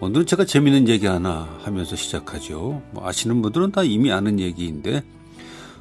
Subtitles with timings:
[0.00, 2.82] 오늘은 제가 재미있는 얘기 하나 하면서 시작하죠.
[2.90, 5.02] 뭐 아시는 분들은 다 이미 아는 얘기인데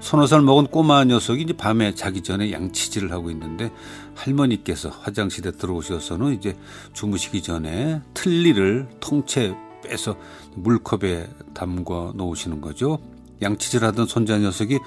[0.00, 3.70] 서너 살 먹은 꼬마 녀석이 이제 밤에 자기 전에 양치질을 하고 있는데
[4.14, 6.56] 할머니께서 화장실에 들어오셔서는 이제
[6.94, 10.16] 주무시기 전에 틀니를 통째 빼서
[10.54, 12.98] 물컵에 담궈 놓으시는 거죠.
[13.42, 14.78] 양치질 하던 손자 녀석이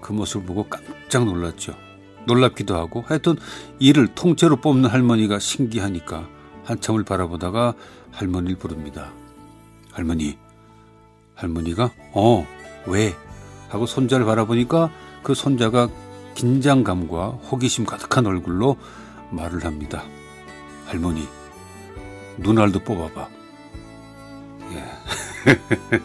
[0.00, 1.74] 그 모습을 보고 깜짝 놀랐죠.
[2.26, 3.36] 놀랍기도 하고 하여튼
[3.78, 6.28] 이를 통째로 뽑는 할머니가 신기하니까
[6.64, 7.74] 한참을 바라보다가
[8.12, 9.12] 할머니를 부릅니다.
[9.92, 10.38] 할머니.
[11.34, 12.46] 할머니가 어,
[12.86, 13.14] 왜?
[13.68, 14.90] 하고 손자를 바라보니까
[15.22, 15.88] 그 손자가
[16.34, 18.76] 긴장감과 호기심 가득한 얼굴로
[19.30, 20.02] 말을 합니다.
[20.86, 21.26] 할머니,
[22.38, 23.28] 눈알도 뽑아봐.
[24.72, 24.84] 예.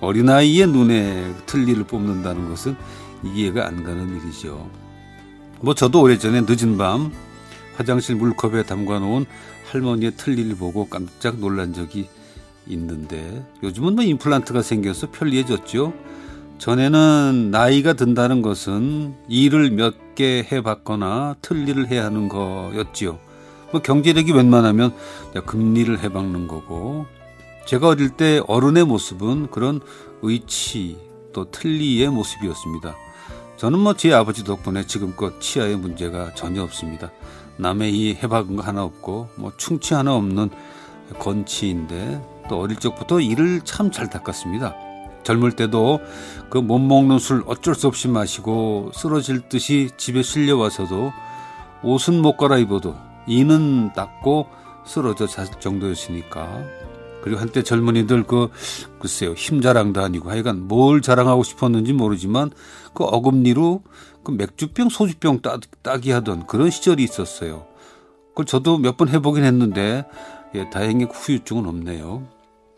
[0.00, 2.76] 어린아이의 눈에 틀니를 뽑는다는 것은
[3.22, 4.68] 이해가 안 가는 일이죠.
[5.60, 7.12] 뭐 저도 오래전에 늦은 밤
[7.76, 9.26] 화장실 물컵에 담가 놓은
[9.70, 12.08] 할머니의 틀니를 보고 깜짝 놀란 적이
[12.66, 15.92] 있는데 요즘은 뭐 임플란트가 생겨서 편리해졌죠.
[16.58, 23.18] 전에는 나이가 든다는 것은 일을 몇 개 해봤거나 틀니를 해야 하는 거였지요.
[23.72, 24.94] 뭐 경제력이 웬만하면
[25.44, 27.06] 금리를 해박는 거고
[27.66, 29.80] 제가 어릴 때 어른의 모습은 그런
[30.22, 30.96] 의치
[31.32, 32.94] 또 틀니의 모습이었습니다.
[33.56, 37.10] 저는 뭐 제 아버지 덕분에 지금껏 치아에 문제가 전혀 없습니다.
[37.56, 40.50] 남의 이 해박은 거 하나 없고 뭐 충치 하나 없는
[41.18, 44.74] 건치인데 또 어릴 적부터 이를 참 잘 닦았습니다.
[45.22, 46.00] 젊을 때도
[46.50, 51.12] 그 못 먹는 술 어쩔 수 없이 마시고 쓰러질 듯이 집에 실려와서도
[51.82, 54.48] 옷은 못 갈아입어도 이는 닦고
[54.84, 56.62] 쓰러져 잘 정도였으니까
[57.24, 58.50] 그리고 한때 젊은이들 그
[59.00, 62.50] 글쎄요 힘 자랑도 아니고 하여간 뭘 자랑하고 싶었는지 모르지만
[62.92, 63.82] 그 어금니로
[64.22, 67.64] 그 맥주병 소주병 따, 따기 하던 그런 시절이 있었어요.
[68.28, 70.04] 그걸 저도 몇 번 해보긴 했는데
[70.54, 72.28] 예, 다행히 후유증은 없네요.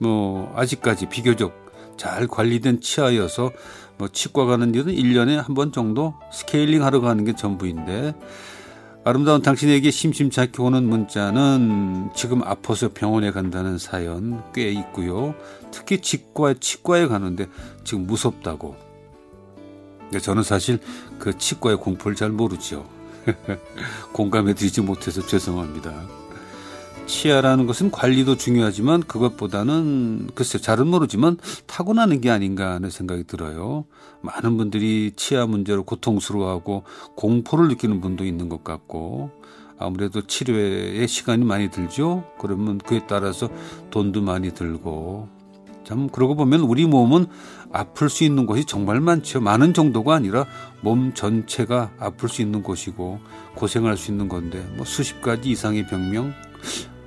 [0.00, 1.54] 뭐 아직까지 비교적
[1.96, 3.52] 잘 관리된 치아여서
[3.98, 8.14] 뭐 치과 가는 일은 1년에 한 번 정도 스케일링 하러 가는 게 전부인데
[9.04, 15.34] 아름다운 당신에게 심심찮게 오는 문자는 지금 아파서 병원에 간다는 사연 꽤 있고요.
[15.72, 17.48] 특히 치과, 치과에 가는데
[17.82, 18.76] 지금 무섭다고.
[20.20, 20.78] 저는 사실
[21.18, 22.88] 그 치과의 공포를 잘 모르죠.
[24.12, 25.92] 공감해 드리지 못해서 죄송합니다.
[27.06, 31.36] 치아라는 것은 관리도 중요하지만 그것보다는 글쎄 잘은 모르지만
[31.66, 33.84] 타고나는 게 아닌가 하는 생각이 들어요.
[34.22, 36.84] 많은 분들이 치아 문제로 고통스러워하고
[37.16, 39.30] 공포를 느끼는 분도 있는 것 같고
[39.78, 42.24] 아무래도 치료에 시간이 많이 들죠.
[42.38, 43.48] 그러면 그에 따라서
[43.90, 45.28] 돈도 많이 들고
[45.84, 47.26] 참 그러고 보면 우리 몸은
[47.72, 49.40] 아플 수 있는 곳이 정말 많죠.
[49.40, 50.46] 많은 정도가 아니라
[50.80, 53.18] 몸 전체가 아플 수 있는 곳이고
[53.56, 56.32] 고생할 수 있는 건데 뭐 수십 가지 이상의 병명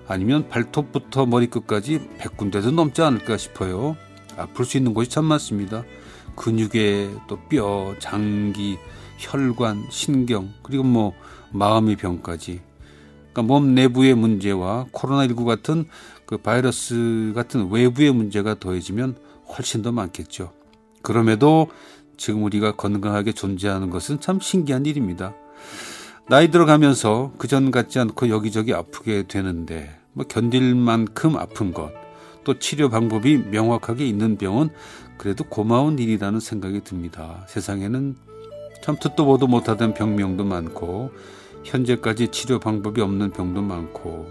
[0.07, 3.97] 아니면 발톱부터 머리끝까지 100군데도 넘지 않을까 싶어요.
[4.37, 5.83] 아플 수 있는 곳이 참 많습니다.
[6.35, 8.77] 근육에 또 뼈, 장기,
[9.17, 11.13] 혈관, 신경, 그리고 뭐
[11.51, 12.61] 마음의 병까지.
[13.31, 15.85] 그러니까 몸 내부의 문제와 코로나19 같은
[16.25, 19.17] 그 바이러스 같은 외부의 문제가 더해지면
[19.47, 20.53] 훨씬 더 많겠죠.
[21.01, 21.69] 그럼에도
[22.17, 25.33] 지금 우리가 건강하게 존재하는 것은 참 신기한 일입니다.
[26.27, 31.91] 나이 들어가면서 그전 같지 않고 여기저기 아프게 되는데 뭐 견딜 만큼 아픈 것,
[32.43, 34.69] 또 치료 방법이 명확하게 있는 병은
[35.17, 37.45] 그래도 고마운 일이라는 생각이 듭니다.
[37.47, 38.15] 세상에는
[38.81, 41.11] 참 듣도 보도 못하던 병명도 많고
[41.63, 44.27] 현재까지 치료 방법이 없는 병도 많고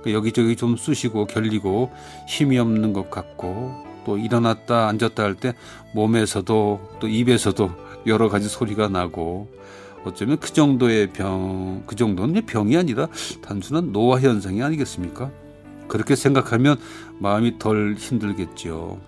[0.00, 1.92] 그러니까 여기저기 좀 쑤시고 결리고
[2.28, 3.74] 힘이 없는 것 같고
[4.04, 5.54] 또 일어났다 앉았다 할 때
[5.94, 7.70] 몸에서도 또 입에서도
[8.06, 9.50] 여러 가지 소리가 나고
[10.06, 13.08] 어쩌면 그 정도의 병, 그 정도는 병이 아니라
[13.42, 15.30] 단순한 노화 현상이 아니겠습니까?
[15.88, 16.76] 그렇게 생각하면
[17.18, 19.00] 마음이 덜 힘들겠죠.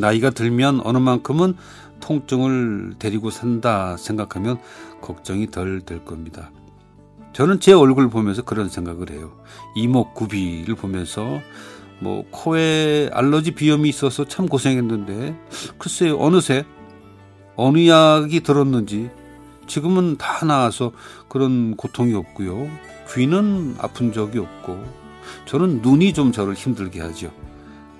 [0.00, 1.54] 나이가 들면 어느 만큼은
[2.00, 4.58] 통증을 데리고 산다 생각하면
[5.02, 6.50] 걱정이 덜 될 겁니다.
[7.32, 9.32] 저는 제 얼굴 보면서 그런 생각을 해요.
[9.76, 11.40] 이목구비를 보면서
[12.00, 15.36] 뭐 코에 알러지 비염이 있어서 참 고생했는데
[15.78, 16.64] 글쎄요 어느새
[17.56, 19.10] 어느 약이 들었는지
[19.68, 20.92] 지금은 다 나아서
[21.28, 22.68] 그런 고통이 없고요.
[23.14, 24.84] 귀는 아픈 적이 없고
[25.46, 27.30] 저는 눈이 좀 저를 힘들게 하죠.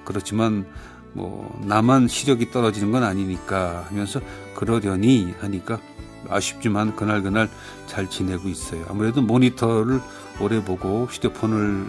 [0.05, 0.67] 그렇지만
[1.13, 4.21] 뭐 나만 시력이 떨어지는 건 아니니까 하면서
[4.55, 5.81] 그러려니 하니까
[6.29, 7.49] 아쉽지만 그날 그날
[7.87, 8.85] 잘 지내고 있어요.
[8.89, 10.01] 아무래도 모니터를
[10.41, 11.87] 오래 보고 휴대폰을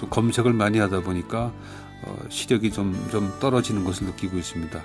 [0.00, 1.52] 좀 검색을 많이 하다 보니까
[2.02, 4.82] 어, 시력이 좀, 좀 떨어지는 것을 느끼고 있습니다.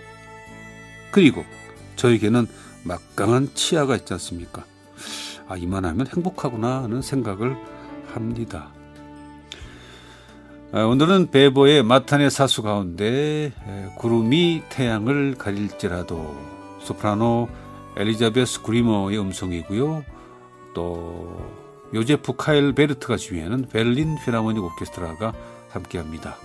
[1.11, 1.45] 그리고
[1.97, 2.47] 저에게는
[2.83, 4.63] 막강한 치아가 있지 않습니까?
[5.47, 7.57] 아, 이만하면 행복하구나 하는 생각을
[8.13, 8.69] 합니다.
[10.71, 13.51] 아, 오늘은 베버의 마탄의 사수 가운데
[13.97, 16.35] 구름이 태양을 가릴지라도
[16.79, 17.49] 소프라노
[17.97, 20.05] 엘리자베스 그리머의 음성이고요.
[20.73, 21.51] 또
[21.93, 25.33] 요제프 카일 베르트가 지휘하는 베를린 필하모닉 오케스트라가
[25.69, 26.37] 함께합니다.